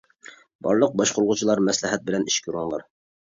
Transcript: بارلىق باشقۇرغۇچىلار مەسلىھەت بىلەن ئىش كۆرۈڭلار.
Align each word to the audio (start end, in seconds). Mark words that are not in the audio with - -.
بارلىق 0.67 0.95
باشقۇرغۇچىلار 1.01 1.61
مەسلىھەت 1.67 2.09
بىلەن 2.09 2.27
ئىش 2.33 2.39
كۆرۈڭلار. 2.49 2.89